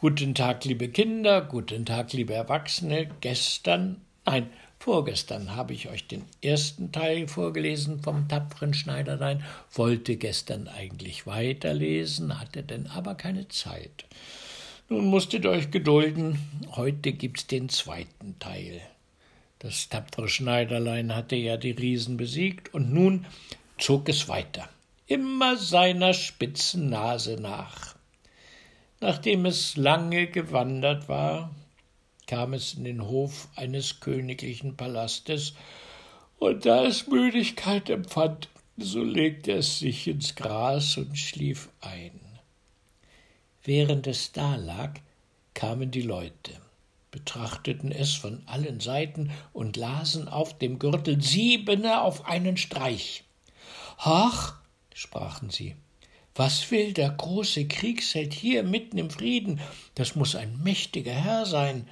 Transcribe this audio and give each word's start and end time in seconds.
Guten 0.00 0.34
Tag, 0.34 0.64
liebe 0.64 0.88
Kinder, 0.88 1.42
guten 1.42 1.84
Tag, 1.84 2.14
liebe 2.14 2.32
Erwachsene. 2.32 3.10
Gestern, 3.20 4.00
nein, 4.24 4.48
vorgestern 4.78 5.54
habe 5.54 5.74
ich 5.74 5.90
euch 5.90 6.08
den 6.08 6.24
ersten 6.40 6.90
Teil 6.90 7.28
vorgelesen 7.28 8.02
vom 8.02 8.26
tapferen 8.26 8.72
Schneiderlein, 8.72 9.44
wollte 9.74 10.16
gestern 10.16 10.68
eigentlich 10.68 11.26
weiterlesen, 11.26 12.40
hatte 12.40 12.62
denn 12.62 12.86
aber 12.86 13.14
keine 13.14 13.48
Zeit. 13.48 14.06
Nun 14.88 15.04
musstet 15.04 15.44
euch 15.44 15.70
gedulden, 15.70 16.38
heute 16.76 17.12
gibt's 17.12 17.46
den 17.46 17.68
zweiten 17.68 18.38
Teil. 18.38 18.80
Das 19.58 19.90
tapfere 19.90 20.30
Schneiderlein 20.30 21.14
hatte 21.14 21.36
ja 21.36 21.58
die 21.58 21.72
Riesen 21.72 22.16
besiegt, 22.16 22.72
und 22.72 22.90
nun 22.90 23.26
zog 23.76 24.08
es 24.08 24.28
weiter, 24.28 24.66
immer 25.06 25.58
seiner 25.58 26.14
spitzen 26.14 26.88
Nase 26.88 27.36
nach. 27.38 27.99
Nachdem 29.00 29.46
es 29.46 29.76
lange 29.76 30.26
gewandert 30.26 31.08
war, 31.08 31.50
kam 32.26 32.52
es 32.52 32.74
in 32.74 32.84
den 32.84 33.06
Hof 33.06 33.48
eines 33.56 34.00
königlichen 34.00 34.76
Palastes, 34.76 35.54
und 36.38 36.64
da 36.64 36.84
es 36.84 37.06
Müdigkeit 37.06 37.90
empfand, 37.90 38.48
so 38.76 39.02
legte 39.02 39.52
es 39.52 39.78
sich 39.78 40.06
ins 40.06 40.34
Gras 40.34 40.96
und 40.96 41.18
schlief 41.18 41.68
ein. 41.80 42.20
Während 43.64 44.06
es 44.06 44.32
da 44.32 44.56
lag, 44.56 44.94
kamen 45.54 45.90
die 45.90 46.02
Leute, 46.02 46.52
betrachteten 47.10 47.92
es 47.92 48.14
von 48.14 48.42
allen 48.46 48.80
Seiten 48.80 49.30
und 49.52 49.76
lasen 49.76 50.28
auf 50.28 50.56
dem 50.58 50.78
Gürtel 50.78 51.22
Siebene 51.22 52.00
auf 52.00 52.26
einen 52.26 52.56
Streich. 52.56 53.24
Ach, 53.98 54.56
sprachen 54.94 55.50
sie, 55.50 55.76
was 56.34 56.70
will 56.70 56.92
der 56.92 57.10
große 57.10 57.66
Kriegsheld 57.66 58.32
hier 58.32 58.62
mitten 58.62 58.98
im 58.98 59.10
Frieden? 59.10 59.60
Das 59.94 60.14
muss 60.14 60.36
ein 60.36 60.62
mächtiger 60.62 61.12
Herr 61.12 61.46
sein. 61.46 61.88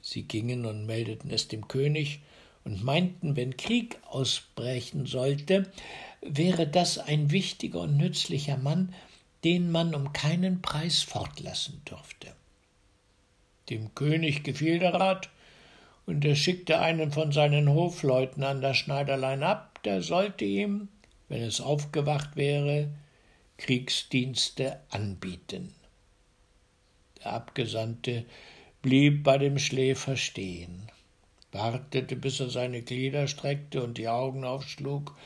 Sie 0.00 0.22
gingen 0.22 0.64
und 0.64 0.86
meldeten 0.86 1.30
es 1.30 1.48
dem 1.48 1.68
König 1.68 2.20
und 2.64 2.82
meinten, 2.82 3.36
wenn 3.36 3.56
Krieg 3.56 3.98
ausbrechen 4.08 5.06
sollte, 5.06 5.70
wäre 6.20 6.66
das 6.66 6.98
ein 6.98 7.30
wichtiger 7.30 7.80
und 7.80 7.96
nützlicher 7.96 8.56
Mann, 8.56 8.94
den 9.44 9.70
man 9.70 9.94
um 9.94 10.12
keinen 10.12 10.62
Preis 10.62 11.02
fortlassen 11.02 11.82
dürfte. 11.88 12.32
Dem 13.70 13.94
König 13.94 14.42
gefiel 14.42 14.78
der 14.78 14.94
Rat, 14.94 15.28
und 16.06 16.24
er 16.24 16.36
schickte 16.36 16.80
einen 16.80 17.10
von 17.10 17.32
seinen 17.32 17.68
Hofleuten 17.68 18.44
an 18.44 18.60
das 18.60 18.76
Schneiderlein 18.76 19.42
ab, 19.42 19.80
der 19.84 20.02
sollte 20.02 20.44
ihm, 20.44 20.88
wenn 21.28 21.42
es 21.42 21.60
aufgewacht 21.60 22.36
wäre, 22.36 22.90
Kriegsdienste 23.58 24.80
anbieten. 24.90 25.74
Der 27.18 27.32
Abgesandte 27.32 28.24
blieb 28.82 29.24
bei 29.24 29.38
dem 29.38 29.58
Schläfer 29.58 30.16
stehen, 30.16 30.90
wartete, 31.52 32.16
bis 32.16 32.40
er 32.40 32.50
seine 32.50 32.82
Glieder 32.82 33.26
streckte 33.26 33.82
und 33.82 33.98
die 33.98 34.08
Augen 34.08 34.44
aufschlug, 34.44 35.16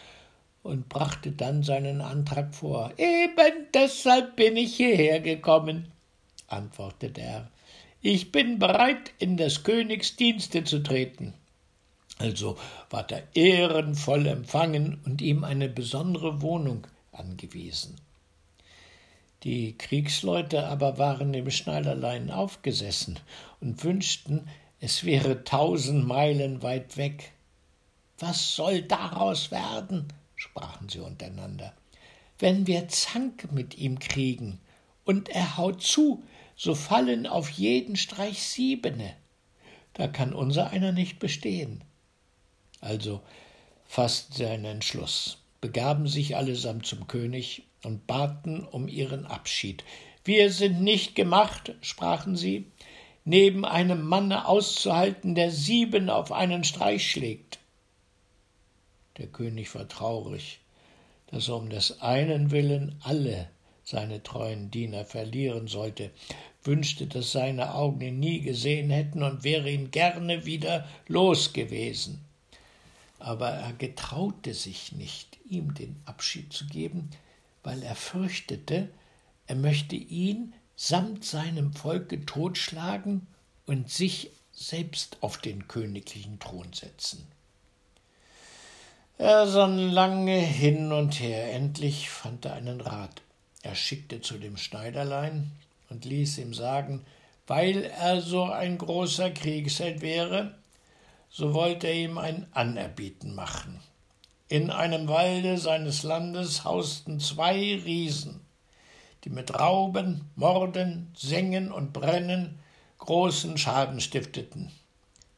und 0.62 0.88
brachte 0.88 1.32
dann 1.32 1.62
seinen 1.62 2.00
Antrag 2.00 2.54
vor. 2.54 2.92
Eben 2.98 3.66
deshalb 3.72 4.36
bin 4.36 4.56
ich 4.56 4.76
hierher 4.76 5.20
gekommen, 5.20 5.90
antwortete 6.48 7.20
er. 7.20 7.50
Ich 8.02 8.32
bin 8.32 8.58
bereit, 8.58 9.12
in 9.18 9.36
des 9.36 9.62
Königs 9.62 10.16
Dienste 10.16 10.64
zu 10.64 10.82
treten. 10.82 11.34
Also 12.18 12.58
ward 12.90 13.12
er 13.12 13.24
ehrenvoll 13.34 14.26
empfangen 14.26 15.00
und 15.04 15.22
ihm 15.22 15.44
eine 15.44 15.68
besondere 15.68 16.42
Wohnung 16.42 16.86
angewiesen. 17.12 17.96
Die 19.42 19.76
Kriegsleute 19.78 20.66
aber 20.66 20.98
waren 20.98 21.32
im 21.32 21.50
Schneiderlein 21.50 22.30
aufgesessen 22.30 23.18
und 23.60 23.82
wünschten, 23.84 24.48
es 24.80 25.04
wäre 25.04 25.44
tausend 25.44 26.06
Meilen 26.06 26.62
weit 26.62 26.96
weg. 26.96 27.32
Was 28.18 28.54
soll 28.54 28.82
daraus 28.82 29.50
werden? 29.50 30.12
sprachen 30.36 30.88
sie 30.88 31.00
untereinander. 31.00 31.74
Wenn 32.38 32.66
wir 32.66 32.88
Zank 32.88 33.50
mit 33.52 33.78
ihm 33.78 33.98
kriegen 33.98 34.58
und 35.04 35.28
er 35.30 35.56
haut 35.56 35.82
zu, 35.82 36.22
so 36.56 36.74
fallen 36.74 37.26
auf 37.26 37.48
jeden 37.50 37.96
Streich 37.96 38.42
Siebene. 38.42 39.14
Da 39.94 40.06
kann 40.08 40.34
unser 40.34 40.70
einer 40.70 40.92
nicht 40.92 41.18
bestehen. 41.18 41.82
Also 42.80 43.22
fassten 43.86 44.34
sie 44.34 44.46
einen 44.46 44.66
Entschluss, 44.66 45.38
begaben 45.60 46.06
sich 46.06 46.36
allesamt 46.36 46.86
zum 46.86 47.06
König 47.06 47.64
und 47.84 48.06
baten 48.06 48.64
um 48.64 48.88
ihren 48.88 49.26
Abschied. 49.26 49.84
Wir 50.24 50.50
sind 50.50 50.82
nicht 50.82 51.14
gemacht, 51.14 51.74
sprachen 51.80 52.36
sie, 52.36 52.66
neben 53.24 53.64
einem 53.64 54.02
Manne 54.02 54.46
auszuhalten, 54.46 55.34
der 55.34 55.50
sieben 55.50 56.10
auf 56.10 56.32
einen 56.32 56.64
Streich 56.64 57.10
schlägt. 57.10 57.58
Der 59.18 59.26
König 59.26 59.74
war 59.74 59.88
traurig, 59.88 60.60
dass 61.28 61.48
er 61.48 61.56
um 61.56 61.70
des 61.70 62.00
einen 62.00 62.50
willen 62.50 62.96
alle 63.02 63.48
seine 63.84 64.22
treuen 64.22 64.70
Diener 64.70 65.04
verlieren 65.04 65.66
sollte, 65.66 66.10
wünschte, 66.62 67.06
dass 67.06 67.32
seine 67.32 67.74
Augen 67.74 68.00
ihn 68.00 68.20
nie 68.20 68.40
gesehen 68.40 68.90
hätten 68.90 69.22
und 69.22 69.42
wäre 69.44 69.70
ihn 69.70 69.90
gerne 69.90 70.44
wieder 70.44 70.86
los 71.08 71.52
gewesen. 71.52 72.24
Aber 73.18 73.48
er 73.48 73.72
getraute 73.72 74.54
sich 74.54 74.92
nicht, 74.92 75.38
ihm 75.48 75.74
den 75.74 76.00
Abschied 76.04 76.52
zu 76.52 76.66
geben, 76.66 77.10
weil 77.62 77.82
er 77.82 77.94
fürchtete, 77.94 78.88
er 79.46 79.56
möchte 79.56 79.96
ihn 79.96 80.54
samt 80.76 81.24
seinem 81.24 81.74
Volke 81.74 82.24
totschlagen 82.24 83.26
und 83.66 83.90
sich 83.90 84.30
selbst 84.52 85.18
auf 85.20 85.38
den 85.38 85.68
königlichen 85.68 86.38
Thron 86.38 86.72
setzen. 86.72 87.26
Er 89.18 89.46
sann 89.46 89.90
lange 89.90 90.38
hin 90.38 90.92
und 90.92 91.20
her, 91.20 91.52
endlich 91.52 92.08
fand 92.08 92.46
er 92.46 92.54
einen 92.54 92.80
Rat. 92.80 93.20
Er 93.62 93.74
schickte 93.74 94.22
zu 94.22 94.38
dem 94.38 94.56
Schneiderlein 94.56 95.52
und 95.90 96.06
ließ 96.06 96.38
ihm 96.38 96.54
sagen, 96.54 97.04
weil 97.46 97.84
er 97.84 98.22
so 98.22 98.44
ein 98.44 98.78
großer 98.78 99.30
Kriegsheld 99.30 100.00
wäre, 100.00 100.54
so 101.28 101.52
wollte 101.52 101.88
er 101.88 101.94
ihm 101.94 102.16
ein 102.16 102.46
Anerbieten 102.52 103.34
machen. 103.34 103.80
In 104.50 104.72
einem 104.72 105.06
Walde 105.06 105.58
seines 105.58 106.02
Landes 106.02 106.64
hausten 106.64 107.20
zwei 107.20 107.80
Riesen, 107.84 108.40
die 109.22 109.30
mit 109.30 109.56
Rauben, 109.56 110.28
Morden, 110.34 111.12
Sengen 111.16 111.70
und 111.70 111.92
Brennen 111.92 112.58
großen 112.98 113.56
Schaden 113.58 114.00
stifteten. 114.00 114.72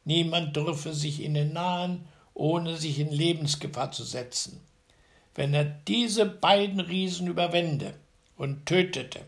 Niemand 0.03 0.55
dürfe 0.55 0.95
sich 0.95 1.19
ihnen 1.19 1.53
nahen, 1.53 2.07
ohne 2.33 2.75
sich 2.75 2.97
in 2.97 3.11
Lebensgefahr 3.11 3.91
zu 3.91 4.03
setzen. 4.03 4.59
Wenn 5.35 5.53
er 5.53 5.65
diese 5.65 6.25
beiden 6.25 6.79
Riesen 6.79 7.27
überwände 7.27 7.93
und 8.35 8.65
tötete, 8.65 9.19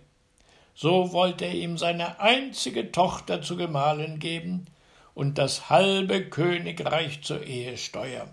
so 0.73 1.13
wollte 1.13 1.45
er 1.45 1.53
ihm 1.53 1.77
seine 1.77 2.19
einzige 2.19 2.91
Tochter 2.91 3.43
zu 3.43 3.55
Gemahlin 3.55 4.17
geben 4.17 4.65
und 5.13 5.37
das 5.37 5.69
halbe 5.69 6.25
Königreich 6.27 7.21
zur 7.21 7.45
Ehesteuer. 7.45 8.27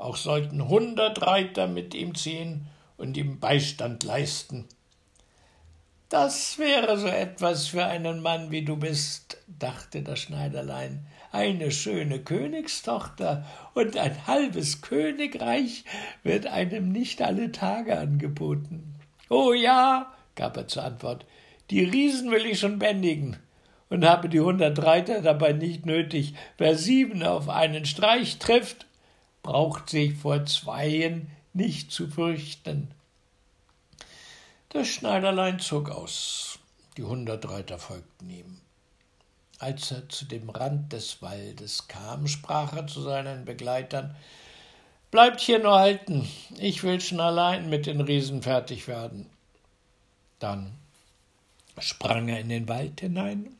Auch 0.00 0.16
sollten 0.16 0.66
hundert 0.66 1.20
Reiter 1.20 1.66
mit 1.66 1.94
ihm 1.94 2.14
ziehen 2.14 2.68
und 2.96 3.18
ihm 3.18 3.38
Beistand 3.38 4.02
leisten. 4.02 4.64
Das 6.08 6.58
wäre 6.58 6.96
so 6.96 7.06
etwas 7.06 7.66
für 7.66 7.84
einen 7.84 8.22
Mann 8.22 8.50
wie 8.50 8.64
du 8.64 8.78
bist, 8.78 9.36
dachte 9.46 10.00
das 10.00 10.20
Schneiderlein. 10.20 11.06
Eine 11.32 11.70
schöne 11.70 12.18
Königstochter 12.18 13.44
und 13.74 13.98
ein 13.98 14.26
halbes 14.26 14.80
Königreich 14.80 15.84
wird 16.22 16.46
einem 16.46 16.90
nicht 16.92 17.20
alle 17.20 17.52
Tage 17.52 17.98
angeboten. 17.98 18.94
Oh 19.28 19.52
ja, 19.52 20.14
gab 20.34 20.56
er 20.56 20.66
zur 20.66 20.84
Antwort, 20.84 21.26
die 21.68 21.84
Riesen 21.84 22.30
will 22.30 22.46
ich 22.46 22.58
schon 22.58 22.78
bändigen 22.78 23.36
und 23.90 24.06
habe 24.06 24.30
die 24.30 24.40
hundert 24.40 24.82
Reiter 24.82 25.20
dabei 25.20 25.52
nicht 25.52 25.84
nötig. 25.84 26.32
Wer 26.56 26.74
sieben 26.78 27.22
auf 27.22 27.50
einen 27.50 27.84
Streich 27.84 28.38
trifft, 28.38 28.86
braucht 29.42 29.90
sich 29.90 30.14
vor 30.14 30.44
Zweien 30.46 31.30
nicht 31.52 31.92
zu 31.92 32.08
fürchten. 32.08 32.90
Das 34.70 34.88
Schneiderlein 34.88 35.58
zog 35.58 35.90
aus, 35.90 36.58
die 36.96 37.02
hundert 37.02 37.48
Reiter 37.48 37.78
folgten 37.78 38.30
ihm. 38.30 38.60
Als 39.58 39.90
er 39.90 40.08
zu 40.08 40.24
dem 40.24 40.48
Rand 40.48 40.92
des 40.92 41.20
Waldes 41.20 41.88
kam, 41.88 42.26
sprach 42.28 42.72
er 42.74 42.86
zu 42.86 43.02
seinen 43.02 43.44
Begleitern 43.44 44.16
Bleibt 45.10 45.40
hier 45.40 45.58
nur 45.58 45.76
halten, 45.76 46.28
ich 46.56 46.84
will 46.84 47.00
schon 47.00 47.18
allein 47.18 47.68
mit 47.68 47.86
den 47.86 48.00
Riesen 48.00 48.42
fertig 48.42 48.86
werden. 48.86 49.28
Dann 50.38 50.72
sprang 51.80 52.28
er 52.28 52.38
in 52.38 52.48
den 52.48 52.68
Wald 52.68 53.00
hinein 53.00 53.56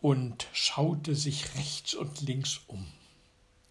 und 0.00 0.46
schaute 0.52 1.16
sich 1.16 1.56
rechts 1.56 1.94
und 1.94 2.20
links 2.20 2.60
um. 2.68 2.86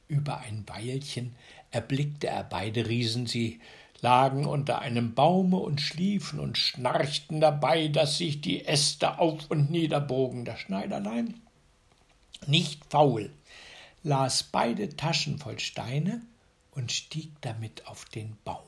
Über 0.09 0.39
ein 0.39 0.67
Weilchen 0.67 1.35
erblickte 1.69 2.27
er 2.27 2.43
beide 2.43 2.87
Riesen, 2.87 3.27
sie 3.27 3.61
lagen 4.01 4.47
unter 4.47 4.79
einem 4.79 5.13
Baume 5.13 5.57
und 5.57 5.81
schliefen 5.81 6.39
und 6.39 6.57
schnarchten 6.57 7.39
dabei, 7.39 7.89
dass 7.89 8.17
sich 8.17 8.41
die 8.41 8.65
Äste 8.65 9.19
auf 9.19 9.51
und 9.51 9.69
niederbogen. 9.69 10.45
Der 10.45 10.57
Schneiderlein, 10.57 11.39
nicht 12.47 12.85
faul, 12.89 13.31
las 14.01 14.41
beide 14.41 14.95
Taschen 14.95 15.37
voll 15.37 15.59
Steine 15.59 16.23
und 16.71 16.91
stieg 16.91 17.31
damit 17.41 17.85
auf 17.85 18.05
den 18.05 18.35
Baum. 18.43 18.63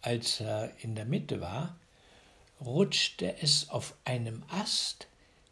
Als 0.00 0.40
er 0.40 0.72
in 0.80 0.94
der 0.94 1.04
Mitte 1.04 1.42
war, 1.42 1.76
rutschte 2.58 3.42
es 3.42 3.68
auf 3.68 3.94
einem 4.06 4.44
Ast, 4.48 5.08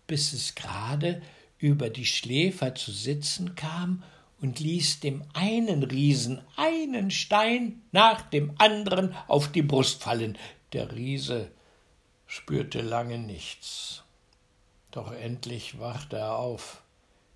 bis 0.06 0.32
es 0.32 0.54
gerade 0.54 1.20
über 1.58 1.90
die 1.90 2.06
Schläfer 2.06 2.74
zu 2.74 2.92
sitzen 2.92 3.56
kam 3.56 4.02
und 4.44 4.60
ließ 4.60 5.00
dem 5.00 5.24
einen 5.32 5.84
Riesen 5.84 6.42
einen 6.56 7.10
Stein 7.10 7.80
nach 7.92 8.20
dem 8.20 8.52
anderen 8.58 9.16
auf 9.26 9.50
die 9.50 9.62
Brust 9.62 10.02
fallen. 10.02 10.36
Der 10.74 10.92
Riese 10.92 11.50
spürte 12.26 12.82
lange 12.82 13.16
nichts. 13.16 14.02
Doch 14.90 15.12
endlich 15.12 15.80
wachte 15.80 16.18
er 16.18 16.36
auf, 16.36 16.82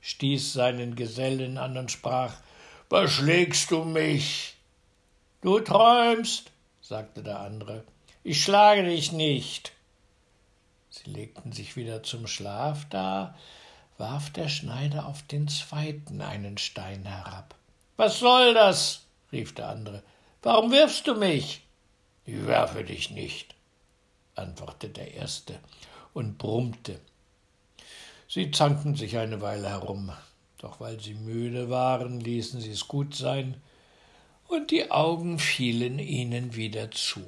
stieß 0.02 0.52
seinen 0.52 0.96
Gesellen 0.96 1.56
an 1.56 1.78
und 1.78 1.90
sprach 1.90 2.34
Was 2.90 3.10
schlägst 3.10 3.70
du 3.70 3.84
mich? 3.84 4.58
Du 5.40 5.60
träumst, 5.60 6.52
sagte 6.82 7.22
der 7.22 7.40
andere. 7.40 7.84
Ich 8.22 8.44
schlage 8.44 8.84
dich 8.84 9.12
nicht. 9.12 9.72
Sie 10.90 11.08
legten 11.08 11.52
sich 11.52 11.74
wieder 11.74 12.02
zum 12.02 12.26
Schlaf 12.26 12.84
da, 12.90 13.34
warf 13.98 14.30
der 14.30 14.48
Schneider 14.48 15.06
auf 15.06 15.22
den 15.24 15.48
zweiten 15.48 16.22
einen 16.22 16.56
Stein 16.56 17.04
herab. 17.04 17.54
Was 17.96 18.20
soll 18.20 18.54
das? 18.54 19.04
rief 19.32 19.54
der 19.54 19.68
andere. 19.68 20.02
Warum 20.42 20.70
wirfst 20.70 21.06
du 21.06 21.14
mich? 21.14 21.62
Ich 22.24 22.46
werfe 22.46 22.84
dich 22.84 23.10
nicht, 23.10 23.54
antwortete 24.36 24.90
der 24.90 25.14
erste 25.14 25.58
und 26.14 26.38
brummte. 26.38 27.00
Sie 28.28 28.50
zankten 28.50 28.94
sich 28.94 29.18
eine 29.18 29.40
Weile 29.40 29.68
herum, 29.68 30.12
doch 30.58 30.80
weil 30.80 31.00
sie 31.00 31.14
müde 31.14 31.70
waren, 31.70 32.20
ließen 32.20 32.60
sie 32.60 32.70
es 32.70 32.86
gut 32.86 33.14
sein, 33.14 33.60
und 34.46 34.70
die 34.70 34.90
Augen 34.90 35.38
fielen 35.38 35.98
ihnen 35.98 36.54
wieder 36.54 36.90
zu. 36.90 37.22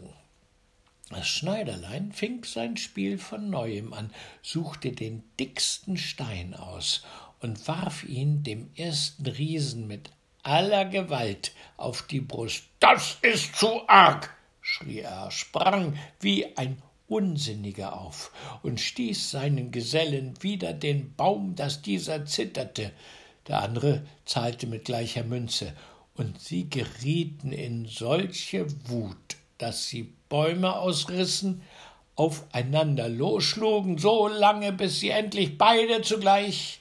Das 1.11 1.27
Schneiderlein 1.27 2.13
fing 2.13 2.45
sein 2.45 2.77
Spiel 2.77 3.19
von 3.19 3.51
neuem 3.51 3.93
an, 3.93 4.13
suchte 4.43 4.93
den 4.93 5.25
dicksten 5.41 5.97
Stein 5.97 6.55
aus 6.55 7.03
und 7.41 7.67
warf 7.67 8.05
ihn 8.05 8.45
dem 8.45 8.71
ersten 8.77 9.27
Riesen 9.27 9.89
mit 9.89 10.11
aller 10.45 10.85
Gewalt 10.85 11.53
auf 11.77 12.03
die 12.03 12.21
Brust. 12.21 12.63
Das 12.79 13.19
ist 13.23 13.57
zu 13.57 13.89
arg! 13.89 14.35
schrie 14.61 15.01
er, 15.01 15.33
sprang 15.33 15.99
wie 16.21 16.57
ein 16.57 16.81
Unsinniger 17.09 17.99
auf 17.99 18.31
und 18.63 18.81
stieß 18.81 19.33
seinen 19.33 19.73
Gesellen 19.73 20.41
wider 20.43 20.73
den 20.73 21.17
Baum, 21.17 21.57
dass 21.57 21.83
dieser 21.83 22.25
zitterte. 22.25 22.93
Der 23.49 23.63
andere 23.63 24.07
zahlte 24.25 24.69
mit 24.69 24.85
gleicher 24.85 25.25
Münze, 25.25 25.75
und 26.15 26.41
sie 26.41 26.71
gerieten 26.71 27.51
in 27.51 27.87
solche 27.87 28.67
Wut, 28.89 29.37
dass 29.59 29.89
sie 29.89 30.13
Bäume 30.31 30.77
ausrissen, 30.77 31.61
aufeinander 32.17 33.09
losschlugen, 33.09 33.99
so 33.99 34.29
lange, 34.29 34.73
bis 34.73 35.01
sie 35.01 35.11
endlich 35.11 35.59
beide 35.59 36.01
zugleich 36.01 36.81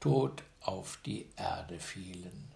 tot 0.00 0.42
auf 0.62 0.98
die 1.04 1.26
Erde 1.36 1.78
fielen. 1.80 2.52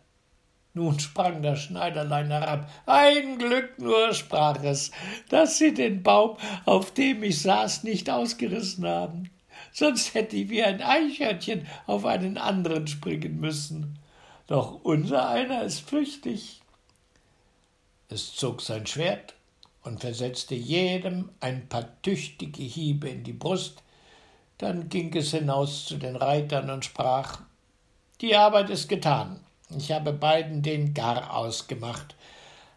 Nun 0.74 0.98
sprang 1.00 1.42
das 1.42 1.60
Schneiderlein 1.60 2.30
herab. 2.30 2.70
Ein 2.86 3.36
Glück 3.36 3.78
nur, 3.78 4.14
sprach 4.14 4.62
es, 4.62 4.90
dass 5.28 5.58
sie 5.58 5.74
den 5.74 6.02
Baum, 6.02 6.38
auf 6.64 6.92
dem 6.94 7.22
ich 7.22 7.42
saß, 7.42 7.82
nicht 7.82 8.08
ausgerissen 8.08 8.86
haben. 8.86 9.30
Sonst 9.72 10.14
hätte 10.14 10.36
ich 10.36 10.48
wie 10.48 10.62
ein 10.62 10.80
Eichhörnchen 10.80 11.66
auf 11.86 12.06
einen 12.06 12.38
anderen 12.38 12.86
springen 12.86 13.40
müssen. 13.40 13.98
Doch 14.46 14.82
unser 14.84 15.28
einer 15.28 15.62
ist 15.62 15.80
flüchtig. 15.80 16.62
Es 18.08 18.34
zog 18.34 18.62
sein 18.62 18.86
Schwert 18.86 19.34
und 19.82 20.00
versetzte 20.00 20.54
jedem 20.54 21.30
ein 21.40 21.68
paar 21.68 22.00
tüchtige 22.02 22.62
Hiebe 22.62 23.08
in 23.08 23.24
die 23.24 23.32
Brust, 23.32 23.82
dann 24.58 24.88
ging 24.88 25.14
es 25.16 25.32
hinaus 25.32 25.86
zu 25.86 25.96
den 25.96 26.16
Reitern 26.16 26.70
und 26.70 26.84
sprach 26.84 27.40
Die 28.20 28.36
Arbeit 28.36 28.70
ist 28.70 28.88
getan. 28.88 29.40
Ich 29.76 29.90
habe 29.90 30.12
beiden 30.12 30.62
den 30.62 30.94
Gar 30.94 31.34
ausgemacht. 31.34 32.14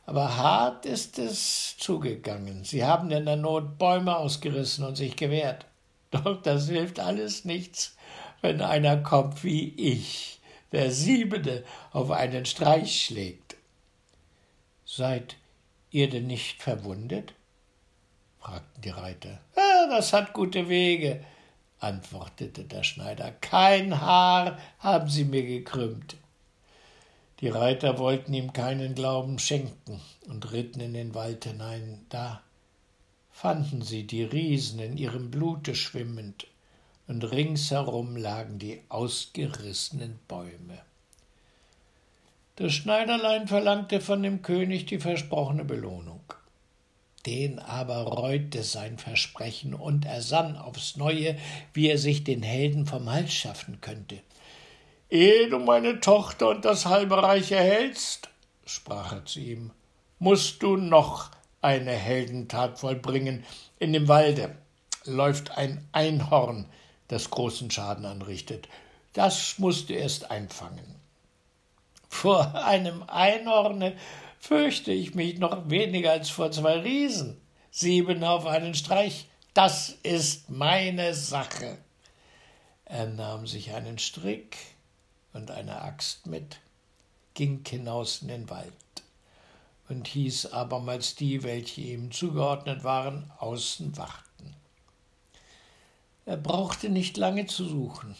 Aber 0.08 0.38
hart 0.38 0.86
ist 0.86 1.18
es 1.18 1.78
zugegangen. 1.78 2.64
Sie 2.64 2.86
haben 2.86 3.10
in 3.12 3.26
der 3.26 3.36
Not 3.36 3.78
Bäume 3.78 4.16
ausgerissen 4.16 4.86
und 4.86 4.96
sich 4.96 5.16
gewehrt. 5.16 5.66
Doch 6.12 6.42
das 6.42 6.70
hilft 6.70 7.00
alles 7.00 7.46
nichts, 7.46 7.96
wenn 8.42 8.62
einer 8.62 8.98
kommt 8.98 9.44
wie 9.44 9.70
ich, 9.76 10.40
der 10.72 10.92
Siebende 10.92 11.64
auf 11.92 12.12
einen 12.12 12.46
Streich 12.46 13.06
schlägt. 13.06 13.56
Seid 14.86 15.36
ihr 15.96 16.10
denn 16.10 16.28
nicht 16.28 16.62
verwundet? 16.62 17.34
fragten 18.40 18.82
die 18.82 18.90
Reiter. 18.90 19.40
Ah, 19.56 19.88
das 19.90 20.12
hat 20.12 20.34
gute 20.34 20.68
Wege, 20.68 21.24
antwortete 21.80 22.66
der 22.66 22.84
Schneider. 22.84 23.32
Kein 23.32 24.02
Haar 24.02 24.60
haben 24.80 25.10
sie 25.10 25.24
mir 25.24 25.44
gekrümmt. 25.44 26.18
Die 27.40 27.48
Reiter 27.48 27.98
wollten 27.98 28.34
ihm 28.34 28.52
keinen 28.52 28.94
Glauben 28.94 29.40
schenken 29.40 30.02
und 30.28 30.52
ritten 30.52 30.82
in 30.82 30.94
den 30.94 31.16
Wald 31.16 31.46
hinein. 31.46 32.06
Da 32.10 32.42
fanden 33.32 33.82
sie 33.82 34.06
die 34.06 34.24
Riesen 34.24 34.80
in 34.80 34.98
ihrem 34.98 35.32
Blute 35.32 35.76
schwimmend, 35.76 36.48
und 37.08 37.24
ringsherum 37.24 38.18
lagen 38.18 38.58
die 38.58 38.82
ausgerissenen 38.90 40.20
Bäume. 40.28 40.82
Das 42.58 42.72
Schneiderlein 42.72 43.50
verlangte 43.50 44.00
von 44.00 44.24
dem 44.24 44.42
König 44.42 44.86
die 44.86 45.00
versprochene 45.00 45.66
Belohnung. 45.66 46.22
Den 47.26 47.60
aber 47.60 47.98
reute 48.04 48.64
sein 48.64 48.98
Versprechen 48.98 49.74
und 49.74 50.06
ersann 50.06 50.56
aufs 50.56 50.96
Neue, 50.96 51.38
wie 51.74 51.90
er 51.90 51.98
sich 51.98 52.24
den 52.24 52.44
Helden 52.44 52.86
vom 52.86 53.12
Hals 53.12 53.34
schaffen 53.34 53.82
könnte. 53.82 54.22
Ehe 55.10 55.50
du 55.50 55.60
meine 55.60 56.00
Tochter 56.00 56.48
und 56.48 56.64
das 56.64 56.86
halbe 56.86 57.22
Reich 57.22 57.52
erhältst, 57.52 58.30
sprach 58.66 59.12
er 59.12 59.26
zu 59.26 59.42
ihm, 59.42 59.72
musst 60.20 60.64
du 60.64 60.78
noch 60.78 61.32
eine 61.62 61.92
Heldentat 61.92 62.80
vollbringen. 62.80 63.44
In 63.80 63.92
dem 63.92 64.08
Walde 64.08 64.56
läuft 65.04 65.58
ein 65.58 65.86
Einhorn, 65.92 66.68
das 67.10 67.30
großen 67.30 67.70
Schaden 67.70 68.06
anrichtet. 68.06 68.70
Das 69.12 69.60
musst 69.60 69.90
du 69.90 69.94
erst 69.94 70.32
einfangen. 70.32 71.05
Vor 72.16 72.56
einem 72.56 73.04
Einhorne 73.08 73.96
fürchte 74.40 74.92
ich 74.92 75.16
mich 75.16 75.38
noch 75.38 75.70
weniger 75.70 76.12
als 76.12 76.30
vor 76.30 76.50
zwei 76.52 76.80
Riesen. 76.80 77.42
Sieben 77.72 78.24
auf 78.24 78.46
einen 78.46 78.74
Streich, 78.74 79.28
das 79.54 79.90
ist 80.02 80.50
meine 80.50 81.14
Sache. 81.14 81.78
Er 82.86 83.08
nahm 83.08 83.48
sich 83.48 83.74
einen 83.74 84.00
Strick, 84.00 84.56
und 85.34 85.52
eine 85.52 85.82
Axt 85.82 86.26
mit, 86.26 86.62
ging 87.34 87.64
hinaus 87.68 88.22
in 88.22 88.30
den 88.30 88.50
Wald 88.50 88.72
und 89.90 90.08
hieß 90.08 90.48
abermals 90.48 91.16
die, 91.16 91.44
welche 91.44 91.82
ihm 91.82 92.12
zugeordnet 92.12 92.86
waren, 92.86 93.30
außen 93.38 93.98
warten. 93.98 94.56
Er 96.26 96.38
brauchte 96.38 96.90
nicht 96.90 97.18
lange 97.18 97.46
zu 97.46 97.66
suchen. 97.66 98.16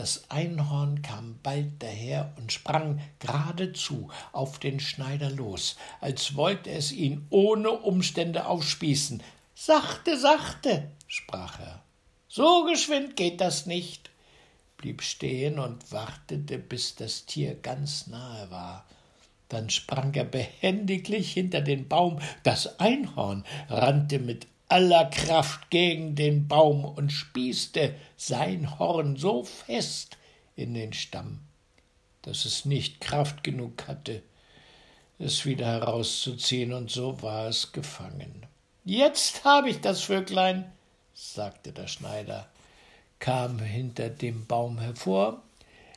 Das 0.00 0.30
Einhorn 0.30 1.02
kam 1.02 1.38
bald 1.42 1.82
daher 1.82 2.32
und 2.38 2.50
sprang 2.50 3.02
geradezu 3.18 4.08
auf 4.32 4.58
den 4.58 4.80
Schneider 4.80 5.28
los, 5.28 5.76
als 6.00 6.36
wollte 6.36 6.70
es 6.70 6.90
ihn 6.90 7.26
ohne 7.28 7.70
Umstände 7.70 8.46
aufspießen. 8.46 9.22
Sachte, 9.54 10.18
sachte, 10.18 10.90
sprach 11.06 11.60
er. 11.60 11.82
So 12.28 12.64
geschwind 12.64 13.14
geht 13.14 13.42
das 13.42 13.66
nicht 13.66 14.08
blieb 14.78 15.02
stehen 15.02 15.58
und 15.58 15.92
wartete, 15.92 16.58
bis 16.58 16.94
das 16.94 17.26
Tier 17.26 17.54
ganz 17.54 18.06
nahe 18.06 18.50
war. 18.50 18.86
Dann 19.50 19.68
sprang 19.68 20.14
er 20.14 20.24
behendiglich 20.24 21.30
hinter 21.34 21.60
den 21.60 21.88
Baum. 21.88 22.20
Das 22.42 22.80
Einhorn 22.80 23.44
rannte 23.68 24.18
mit 24.18 24.46
aller 24.70 25.06
Kraft 25.06 25.70
gegen 25.70 26.14
den 26.14 26.48
Baum 26.48 26.84
und 26.84 27.10
spießte 27.10 27.94
sein 28.16 28.78
Horn 28.78 29.16
so 29.16 29.44
fest 29.44 30.16
in 30.56 30.74
den 30.74 30.92
Stamm, 30.92 31.40
dass 32.22 32.44
es 32.44 32.64
nicht 32.64 33.00
Kraft 33.00 33.42
genug 33.42 33.88
hatte, 33.88 34.22
es 35.18 35.44
wieder 35.44 35.66
herauszuziehen, 35.66 36.72
und 36.72 36.90
so 36.90 37.20
war 37.22 37.48
es 37.48 37.72
gefangen. 37.72 38.46
Jetzt 38.84 39.44
habe 39.44 39.70
ich 39.70 39.80
das 39.80 40.02
Vöglein, 40.02 40.70
sagte 41.12 41.72
der 41.72 41.86
Schneider 41.86 42.48
kam 43.18 43.58
hinter 43.58 44.08
dem 44.08 44.46
Baum 44.46 44.78
hervor, 44.78 45.42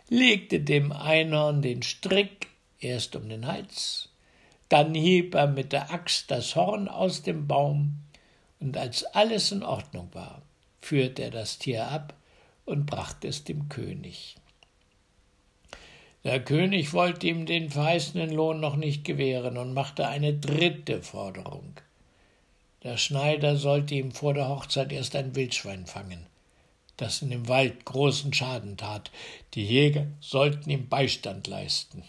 legte 0.10 0.60
dem 0.60 0.92
Einhorn 0.92 1.62
den 1.62 1.82
Strick 1.82 2.48
erst 2.80 3.16
um 3.16 3.30
den 3.30 3.48
Hals, 3.48 4.10
Dann 4.70 4.94
hieb 4.94 5.36
er 5.36 5.48
mit 5.48 5.72
der 5.72 5.92
Axt 5.92 6.30
das 6.30 6.56
Horn 6.56 6.88
aus 6.88 7.22
dem 7.22 7.48
Baum, 7.48 8.00
und 8.64 8.78
als 8.78 9.04
alles 9.04 9.52
in 9.52 9.62
Ordnung 9.62 10.10
war, 10.14 10.42
führte 10.82 11.24
er 11.24 11.32
das 11.32 11.60
Tier 11.60 11.88
ab 11.88 12.14
und 12.66 12.86
brachte 12.86 13.28
es 13.28 13.44
dem 13.44 13.68
König. 13.68 14.36
Der 16.24 16.42
König 16.42 16.94
wollte 16.94 17.28
ihm 17.28 17.46
den 17.46 17.70
verheißenen 17.70 18.32
Lohn 18.32 18.62
noch 18.62 18.78
nicht 18.78 19.04
gewähren 19.04 19.58
und 19.58 19.74
machte 19.74 20.08
eine 20.08 20.34
dritte 20.34 21.02
Forderung. 21.02 21.74
Der 22.84 22.96
Schneider 22.96 23.58
sollte 23.58 23.96
ihm 23.96 24.12
vor 24.12 24.34
der 24.34 24.48
Hochzeit 24.48 24.94
erst 24.94 25.18
ein 25.18 25.36
Wildschwein 25.36 25.86
fangen, 25.86 26.26
das 26.96 27.22
in 27.22 27.32
dem 27.32 27.50
Wald 27.50 27.84
großen 27.84 28.32
Schaden 28.34 28.78
tat. 28.78 29.12
Die 29.56 29.66
Jäger 29.66 30.08
sollten 30.22 30.70
ihm 30.70 30.88
Beistand 30.88 31.48
leisten. 31.48 32.04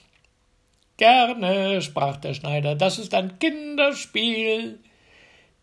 Gerne, 0.97 1.83
sprach 1.83 2.19
der 2.19 2.35
Schneider, 2.35 2.77
das 2.77 3.01
ist 3.01 3.13
ein 3.15 3.41
Kinderspiel. 3.41 4.79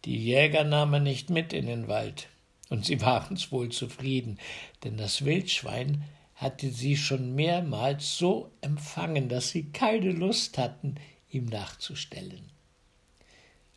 Die 0.06 0.18
Jäger 0.18 0.64
nahmen 0.64 1.04
nicht 1.04 1.30
mit 1.30 1.54
in 1.54 1.68
den 1.68 1.88
Wald, 1.88 2.28
und 2.70 2.86
sie 2.86 3.02
waren's 3.02 3.52
wohl 3.52 3.70
zufrieden, 3.70 4.40
denn 4.84 4.98
das 4.98 5.26
Wildschwein 5.26 6.04
hatte 6.34 6.72
sie 6.72 6.98
schon 6.98 7.36
mehrmals 7.36 8.18
so 8.18 8.50
empfangen, 8.62 9.30
dass 9.30 9.52
sie 9.52 9.66
keine 9.66 10.12
Lust 10.12 10.58
hatten, 10.58 10.96
ihm 11.30 11.46
nachzustellen. 11.46 12.50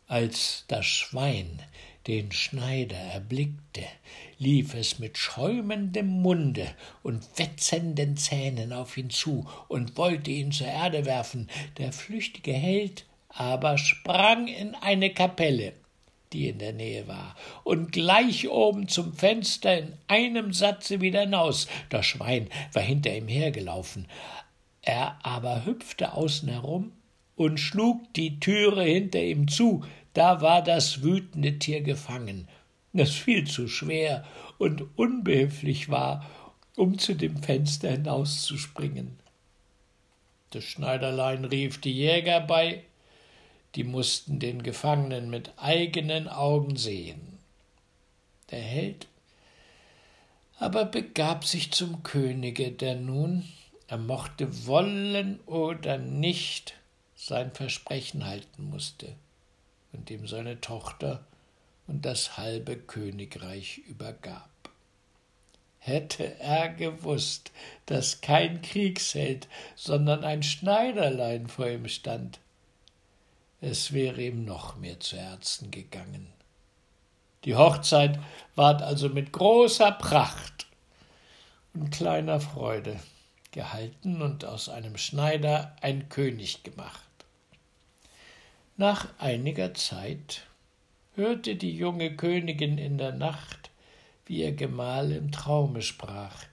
Als 0.07 0.64
das 0.69 0.87
Schwein 0.87 1.62
den 2.07 2.33
Schneider 2.33 2.97
erblickte, 2.97 3.83
lief 4.38 4.73
es 4.75 4.99
mit 4.99 5.19
schäumendem 5.19 6.07
Munde 6.07 6.75
und 7.02 7.26
wetzenden 7.38 8.16
Zähnen 8.16 8.73
auf 8.73 8.97
ihn 8.97 9.11
zu 9.11 9.47
und 9.69 9.99
wollte 9.99 10.31
ihn 10.31 10.52
zur 10.52 10.69
Erde 10.69 11.04
werfen. 11.04 11.50
Der 11.76 11.93
flüchtige 11.93 12.52
Held 12.52 13.04
aber 13.28 13.76
sprang 13.76 14.49
in 14.49 14.75
eine 14.75 15.11
Kapelle 15.11 15.75
die 16.35 16.49
in 16.49 16.59
der 16.59 16.73
Nähe 16.73 17.09
war, 17.09 17.37
und 17.62 17.93
gleich 17.93 18.49
oben 18.49 18.88
zum 18.88 19.14
Fenster 19.14 19.79
in 19.79 19.93
einem 20.09 20.53
Satze 20.53 21.00
wieder 21.00 21.21
hinaus. 21.21 21.69
Das 21.88 22.05
Schwein 22.05 22.49
war 22.73 22.83
hinter 22.83 23.17
ihm 23.17 23.29
hergelaufen. 23.29 24.07
Er 24.83 25.19
aber 25.23 25.64
hüpfte 25.64 26.12
außen 26.12 26.49
herum 26.49 26.93
und 27.37 27.59
schlug 27.59 28.12
die 28.14 28.38
Türe 28.41 28.83
hinter 28.83 29.23
ihm 29.23 29.49
zu. 29.49 29.85
Da 30.12 30.41
war 30.41 30.62
das 30.62 31.03
wütende 31.03 31.59
Tier 31.59 31.81
gefangen, 31.81 32.49
das 32.93 33.11
viel 33.12 33.47
zu 33.47 33.69
schwer 33.69 34.25
und 34.59 34.85
unbehilflich 34.97 35.88
war, 35.88 36.29
um 36.76 36.99
zu 36.99 37.14
dem 37.14 37.37
Fenster 37.37 37.91
hinauszuspringen. 37.91 39.19
Das 40.50 40.64
Schneiderlein 40.64 41.45
rief 41.45 41.81
die 41.81 41.93
Jäger 41.93 42.41
bei, 42.41 42.83
die 43.75 43.85
mussten 43.85 44.38
den 44.38 44.62
Gefangenen 44.62 45.31
mit 45.31 45.52
eigenen 45.57 46.28
Augen 46.28 46.76
sehen. 46.76 47.38
Der 48.50 48.61
Held 48.61 49.07
aber 50.59 50.85
begab 50.85 51.45
sich 51.45 51.73
zum 51.73 52.02
Könige, 52.02 52.71
der 52.71 52.95
nun, 52.95 53.45
er 53.88 53.99
mochte 53.99 54.66
wollen 54.66 55.40
oder 55.47 55.99
nicht, 55.99 56.75
sein 57.16 57.52
Versprechen 57.52 58.25
halten 58.25 58.64
musste 58.71 59.14
und 59.93 60.11
ihm 60.11 60.26
seine 60.26 60.61
Tochter 60.61 61.25
und 61.87 62.04
das 62.04 62.37
halbe 62.37 62.76
Königreich 62.76 63.78
übergab. 63.88 64.49
Hätte 65.78 66.38
er 66.40 66.71
gewusst, 66.71 67.50
dass 67.87 68.21
kein 68.21 68.62
Kriegsheld, 68.62 69.49
sondern 69.76 70.25
ein 70.25 70.43
Schneiderlein 70.43 71.49
vor 71.49 71.69
ihm 71.69 71.88
stand, 71.88 72.40
es 73.64 73.92
wäre 73.92 74.23
ihm 74.23 74.44
noch 74.44 74.76
mehr 74.76 75.00
zu 75.00 75.16
Herzen 75.16 75.71
gegangen. 75.71 76.28
Die 77.44 77.56
Hochzeit 77.56 78.18
ward 78.54 78.83
also 78.83 79.09
mit 79.09 79.33
großer 79.33 79.92
Pracht 79.92 80.66
und 81.73 81.90
kleiner 81.90 82.40
Freude 82.40 83.00
gehalten 83.52 84.23
und 84.23 84.44
aus 84.44 84.68
einem 84.68 84.97
Schneider 84.97 85.76
ein 85.80 86.09
König 86.09 86.62
gemacht. 86.62 87.00
Nach 88.76 89.09
einiger 89.18 89.73
Zeit 89.75 90.42
hörte 91.14 91.54
die 91.54 91.76
junge 91.76 92.16
Königin 92.16 92.78
in 92.78 92.99
der 92.99 93.12
Nacht, 93.12 93.71
wie 94.26 94.42
ihr 94.42 94.52
Gemahl 94.52 95.12
im 95.12 95.30
Traume 95.30 95.83
sprach. 95.83 96.44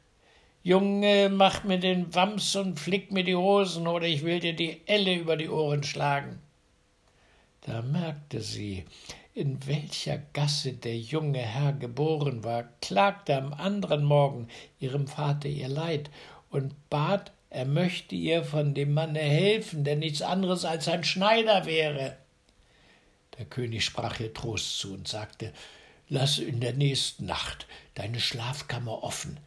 Junge, 0.63 1.30
mach 1.30 1.63
mir 1.63 1.80
den 1.80 2.13
Wams 2.13 2.56
und 2.56 2.80
flick 2.80 3.12
mir 3.12 3.24
die 3.24 3.36
Hosen, 3.36 3.88
oder 3.88 4.06
ich 4.06 4.24
will 4.24 4.39
dir 4.39 4.56
die 4.56 4.82
Elle 4.86 5.15
über 5.15 5.36
die 5.36 5.50
Ohren 5.50 5.84
schlagen. 5.84 6.39
Da 7.62 7.84
merkte 7.84 8.41
sie, 8.41 8.86
in 9.36 9.65
welcher 9.68 10.18
Gasse 10.34 10.74
der 10.74 10.98
junge 10.98 11.39
Herr 11.39 11.74
geboren 11.74 12.44
war, 12.44 12.63
klagte 12.82 13.38
am 13.38 13.53
anderen 13.53 14.03
Morgen 14.03 14.48
ihrem 14.80 15.08
Vater 15.08 15.48
ihr 15.48 15.68
Leid 15.68 16.10
und 16.50 16.74
bat, 16.89 17.32
er 17.51 17.65
möchte 17.65 18.15
ihr 18.15 18.44
von 18.44 18.74
dem 18.74 18.94
Manne 18.94 19.20
helfen, 19.20 19.84
der 19.84 19.96
nichts 19.96 20.22
anderes 20.22 20.65
als 20.65 20.88
ein 20.88 21.03
Schneider 21.03 21.65
wäre. 21.65 22.18
Der 23.38 23.46
König 23.46 23.86
sprach 23.86 24.20
ihr 24.20 24.34
Trost 24.34 24.80
zu 24.80 24.94
und 24.94 25.08
sagte 25.08 25.53
Lass 26.10 26.39
in 26.39 26.60
der 26.60 26.74
nächsten 26.74 27.25
Nacht 27.25 27.68
deine 27.94 28.20
Schlafkammer 28.20 29.03
offen. 29.03 29.39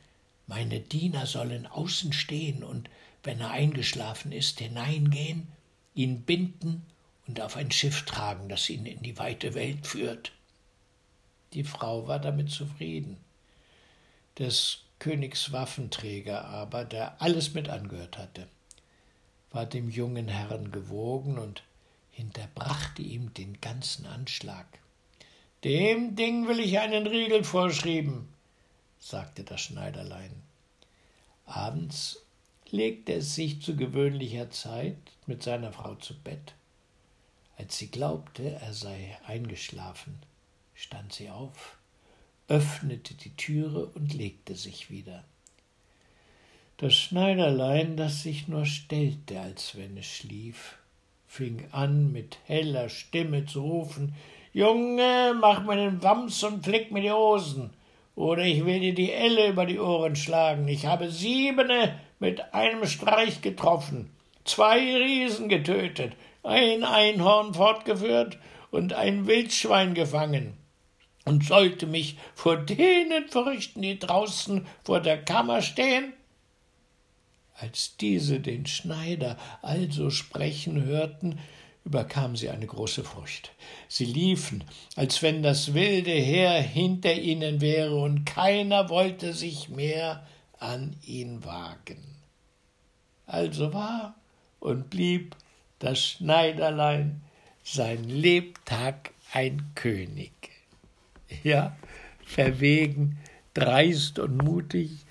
Meine 0.46 0.80
Diener 0.80 1.26
sollen 1.26 1.66
außen 1.66 2.12
stehen 2.12 2.62
und, 2.62 2.88
wenn 3.22 3.40
er 3.40 3.50
eingeschlafen 3.50 4.32
ist, 4.32 4.60
hineingehen, 4.60 5.48
ihn 5.94 6.22
binden 6.22 6.86
und 7.26 7.40
auf 7.40 7.56
ein 7.56 7.70
Schiff 7.70 8.02
tragen, 8.02 8.48
das 8.48 8.68
ihn 8.68 8.86
in 8.86 9.02
die 9.02 9.18
weite 9.18 9.54
Welt 9.54 9.86
führt. 9.86 10.32
Die 11.52 11.64
Frau 11.64 12.06
war 12.06 12.18
damit 12.18 12.50
zufrieden. 12.50 13.16
Des 14.38 14.80
Königs 14.98 15.52
Waffenträger 15.52 16.44
aber, 16.44 16.84
der 16.84 17.20
alles 17.22 17.54
mit 17.54 17.68
angehört 17.68 18.18
hatte, 18.18 18.48
war 19.50 19.66
dem 19.66 19.88
jungen 19.88 20.28
Herrn 20.28 20.72
gewogen 20.72 21.38
und 21.38 21.62
hinterbrachte 22.10 23.02
ihm 23.02 23.32
den 23.34 23.60
ganzen 23.60 24.06
Anschlag. 24.06 24.66
Dem 25.62 26.16
Ding 26.16 26.48
will 26.48 26.60
ich 26.60 26.78
einen 26.78 27.06
Riegel 27.06 27.44
vorschrieben, 27.44 28.28
sagte 28.98 29.44
das 29.44 29.60
Schneiderlein. 29.60 30.32
Abends 31.46 32.22
legte 32.70 33.14
es 33.14 33.34
sich 33.34 33.62
zu 33.62 33.76
gewöhnlicher 33.76 34.50
Zeit 34.50 34.98
mit 35.26 35.42
seiner 35.42 35.72
Frau 35.72 35.94
zu 35.94 36.18
Bett 36.18 36.54
als 37.56 37.78
sie 37.78 37.88
glaubte, 37.90 38.58
er 38.60 38.72
sei 38.72 39.16
eingeschlafen, 39.26 40.18
stand 40.74 41.12
sie 41.12 41.30
auf, 41.30 41.78
öffnete 42.48 43.14
die 43.14 43.36
Türe 43.36 43.86
und 43.86 44.12
legte 44.14 44.54
sich 44.54 44.90
wieder. 44.90 45.24
Das 46.76 46.94
Schneiderlein, 46.94 47.96
das 47.96 48.22
sich 48.22 48.48
nur 48.48 48.66
stellte, 48.66 49.40
als 49.40 49.76
wenn 49.76 49.96
es 49.96 50.06
schlief, 50.06 50.76
fing 51.26 51.66
an, 51.70 52.12
mit 52.12 52.38
heller 52.46 52.88
Stimme 52.88 53.46
zu 53.46 53.62
rufen 53.62 54.14
Junge, 54.54 55.34
mach 55.40 55.64
mir 55.64 55.74
den 55.74 56.00
Wams 56.00 56.44
und 56.44 56.64
flick 56.64 56.92
mir 56.92 57.00
die 57.00 57.10
Hosen, 57.10 57.70
oder 58.14 58.44
ich 58.44 58.64
will 58.64 58.78
dir 58.78 58.94
die 58.94 59.10
Elle 59.10 59.48
über 59.48 59.66
die 59.66 59.80
Ohren 59.80 60.14
schlagen. 60.14 60.68
Ich 60.68 60.86
habe 60.86 61.10
siebene 61.10 61.98
mit 62.20 62.54
einem 62.54 62.86
Streich 62.86 63.42
getroffen, 63.42 64.10
zwei 64.44 64.78
Riesen 64.78 65.48
getötet, 65.48 66.12
ein 66.44 66.84
Einhorn 66.84 67.54
fortgeführt 67.54 68.38
und 68.70 68.92
ein 68.92 69.26
Wildschwein 69.26 69.94
gefangen 69.94 70.56
und 71.24 71.44
sollte 71.44 71.86
mich 71.86 72.16
vor 72.34 72.56
denen 72.56 73.28
fürchten, 73.28 73.82
die 73.82 73.98
draußen 73.98 74.66
vor 74.84 75.00
der 75.00 75.22
Kammer 75.22 75.62
stehen? 75.62 76.12
Als 77.56 77.96
diese 77.96 78.40
den 78.40 78.66
Schneider 78.66 79.38
also 79.62 80.10
sprechen 80.10 80.84
hörten, 80.84 81.38
überkam 81.84 82.36
sie 82.36 82.50
eine 82.50 82.66
große 82.66 83.04
Furcht. 83.04 83.52
Sie 83.88 84.06
liefen, 84.06 84.64
als 84.96 85.22
wenn 85.22 85.42
das 85.42 85.74
wilde 85.74 86.10
Heer 86.10 86.60
hinter 86.60 87.14
ihnen 87.14 87.60
wäre, 87.60 87.94
und 87.94 88.24
keiner 88.24 88.88
wollte 88.88 89.32
sich 89.34 89.68
mehr 89.68 90.26
an 90.58 90.96
ihn 91.04 91.44
wagen. 91.44 92.02
Also 93.26 93.72
war 93.72 94.16
und 94.60 94.90
blieb 94.90 95.36
das 95.78 96.00
Schneiderlein 96.00 97.22
sein 97.62 98.04
Lebtag 98.04 99.10
ein 99.32 99.70
König. 99.74 100.32
Ja, 101.42 101.76
verwegen, 102.24 103.18
dreist 103.54 104.18
und 104.18 104.42
mutig 104.42 105.04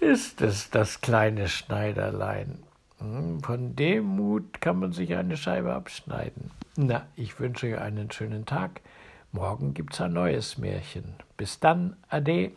ist 0.00 0.40
es 0.42 0.70
das 0.70 1.00
kleine 1.00 1.48
Schneiderlein. 1.48 2.58
Hm, 2.98 3.42
von 3.42 3.76
dem 3.76 4.04
Mut 4.04 4.60
kann 4.60 4.78
man 4.78 4.92
sich 4.92 5.14
eine 5.14 5.36
Scheibe 5.36 5.74
abschneiden. 5.74 6.50
Na, 6.76 7.06
ich 7.16 7.38
wünsche 7.38 7.66
euch 7.66 7.78
einen 7.78 8.10
schönen 8.10 8.46
Tag. 8.46 8.80
Morgen 9.32 9.74
gibt's 9.74 10.00
ein 10.00 10.12
neues 10.12 10.58
Märchen. 10.58 11.14
Bis 11.36 11.60
dann, 11.60 11.96
Ade. 12.08 12.52